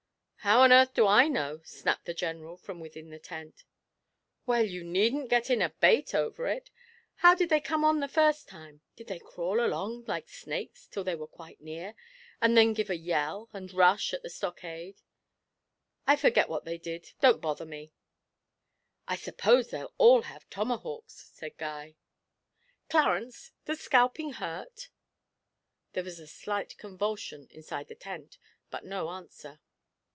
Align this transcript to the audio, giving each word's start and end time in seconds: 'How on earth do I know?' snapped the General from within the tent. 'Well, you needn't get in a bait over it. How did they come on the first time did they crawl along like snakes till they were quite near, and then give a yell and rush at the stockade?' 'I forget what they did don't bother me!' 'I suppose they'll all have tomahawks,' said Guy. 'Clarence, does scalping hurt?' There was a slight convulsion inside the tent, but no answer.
'How 0.43 0.61
on 0.61 0.71
earth 0.73 0.95
do 0.95 1.05
I 1.05 1.27
know?' 1.27 1.61
snapped 1.63 2.05
the 2.05 2.15
General 2.15 2.57
from 2.57 2.79
within 2.79 3.11
the 3.11 3.19
tent. 3.19 3.63
'Well, 4.47 4.65
you 4.65 4.83
needn't 4.83 5.29
get 5.29 5.51
in 5.51 5.61
a 5.61 5.69
bait 5.69 6.15
over 6.15 6.47
it. 6.47 6.71
How 7.17 7.35
did 7.35 7.49
they 7.49 7.61
come 7.61 7.83
on 7.85 7.99
the 7.99 8.07
first 8.07 8.47
time 8.49 8.81
did 8.95 9.05
they 9.05 9.19
crawl 9.19 9.63
along 9.63 10.05
like 10.07 10.27
snakes 10.27 10.87
till 10.87 11.03
they 11.03 11.13
were 11.13 11.27
quite 11.27 11.61
near, 11.61 11.93
and 12.41 12.57
then 12.57 12.73
give 12.73 12.89
a 12.89 12.97
yell 12.97 13.49
and 13.53 13.71
rush 13.71 14.15
at 14.15 14.23
the 14.23 14.31
stockade?' 14.31 15.03
'I 16.07 16.15
forget 16.15 16.49
what 16.49 16.65
they 16.65 16.79
did 16.79 17.11
don't 17.21 17.39
bother 17.39 17.67
me!' 17.67 17.93
'I 19.07 19.17
suppose 19.17 19.69
they'll 19.69 19.93
all 19.99 20.23
have 20.23 20.49
tomahawks,' 20.49 21.29
said 21.35 21.55
Guy. 21.59 21.97
'Clarence, 22.89 23.51
does 23.65 23.81
scalping 23.81 24.33
hurt?' 24.33 24.89
There 25.93 26.03
was 26.03 26.17
a 26.19 26.25
slight 26.25 26.79
convulsion 26.79 27.47
inside 27.51 27.89
the 27.89 27.93
tent, 27.95 28.39
but 28.71 28.83
no 28.83 29.09
answer. 29.09 29.59